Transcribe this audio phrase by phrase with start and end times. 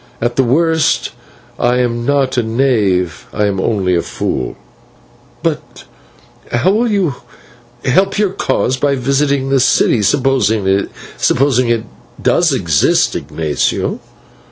[0.19, 1.11] At the worst,
[1.59, 4.55] I am not a knave, I am only a fool."
[5.43, 5.83] "But
[6.51, 7.13] how will you
[7.85, 10.89] help your cause by visiting this city, supposing it
[12.23, 13.99] to exist, Ignatio?"